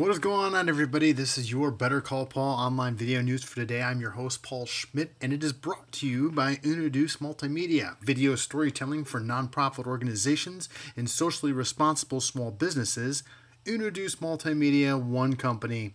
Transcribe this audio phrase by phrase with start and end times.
[0.00, 1.12] What is going on, everybody?
[1.12, 3.82] This is your Better Call Paul online video news for today.
[3.82, 8.34] I'm your host, Paul Schmidt, and it is brought to you by Introduce Multimedia, video
[8.34, 13.24] storytelling for nonprofit organizations and socially responsible small businesses.
[13.66, 15.92] Introduce Multimedia, one company,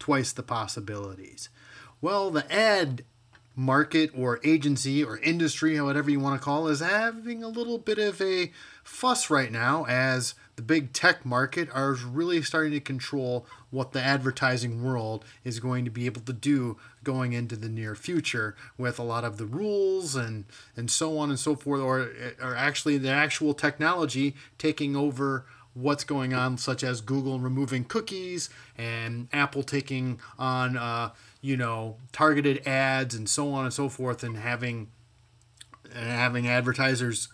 [0.00, 1.48] twice the possibilities.
[2.00, 3.04] Well, the ad
[3.56, 7.78] market or agency or industry, whatever you want to call, it, is having a little
[7.78, 8.50] bit of a
[8.82, 14.00] fuss right now as the big tech market are really starting to control what the
[14.00, 18.98] advertising world is going to be able to do going into the near future with
[18.98, 20.44] a lot of the rules and
[20.76, 22.10] and so on and so forth or
[22.40, 25.44] or actually the actual technology taking over
[25.74, 31.10] what's going on such as Google removing cookies and Apple taking on uh,
[31.40, 34.88] you know targeted ads and so on and so forth and having
[35.92, 37.28] and having advertisers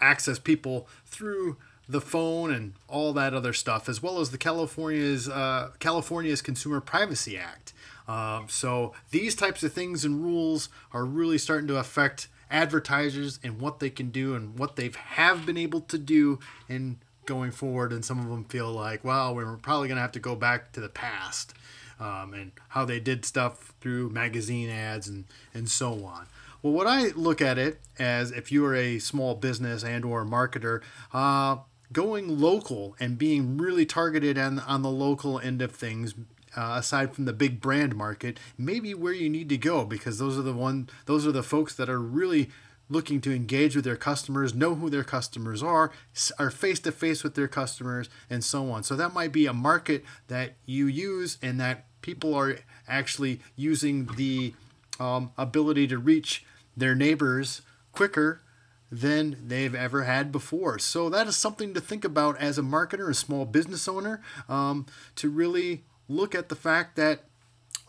[0.00, 1.56] access people through
[1.88, 6.80] the phone and all that other stuff, as well as the California's uh, California's Consumer
[6.80, 7.72] Privacy Act.
[8.06, 13.60] Uh, so these types of things and rules are really starting to affect advertisers and
[13.60, 17.92] what they can do and what they have been able to do and going forward.
[17.92, 20.72] And some of them feel like, well, we're probably going to have to go back
[20.72, 21.54] to the past
[22.00, 26.26] um, and how they did stuff through magazine ads and, and so on.
[26.62, 30.24] Well, what I look at it as if you are a small business and or
[30.24, 30.80] marketer,
[31.12, 31.58] uh,
[31.92, 36.14] going local and being really targeted on, on the local end of things
[36.56, 40.38] uh, aside from the big brand market maybe where you need to go because those
[40.38, 42.50] are the one those are the folks that are really
[42.88, 45.90] looking to engage with their customers know who their customers are
[46.38, 49.52] are face to face with their customers and so on so that might be a
[49.52, 54.52] market that you use and that people are actually using the
[55.00, 56.44] um, ability to reach
[56.76, 57.62] their neighbors
[57.92, 58.42] quicker
[58.90, 60.78] than they've ever had before.
[60.78, 64.86] So that is something to think about as a marketer, a small business owner, um,
[65.16, 67.24] to really look at the fact that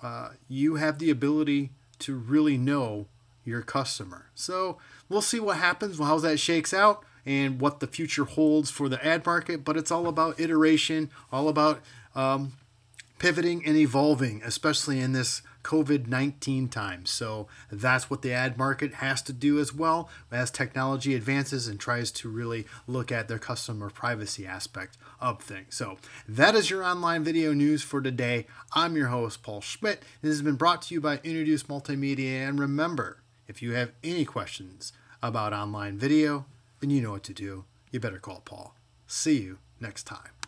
[0.02, 3.08] uh, you have the ability to really know
[3.46, 4.28] your customer.
[4.36, 8.90] So we'll see what happens, how that shakes out, and what the future holds for
[8.90, 9.64] the ad market.
[9.64, 11.82] But it's all about iteration, all about
[12.16, 12.54] um,
[13.20, 17.10] pivoting and evolving, especially in this COVID 19 times.
[17.10, 21.80] So that's what the ad market has to do as well as technology advances and
[21.80, 25.76] tries to really look at their customer privacy aspect of things.
[25.76, 25.98] So
[26.28, 28.46] that is your online video news for today.
[28.74, 30.04] I'm your host, Paul Schmidt.
[30.22, 32.48] This has been brought to you by Introduce Multimedia.
[32.48, 33.18] And remember,
[33.48, 36.46] if you have any questions about online video,
[36.80, 37.66] then you know what to do.
[37.92, 38.76] You better call Paul.
[39.08, 40.36] See you next time.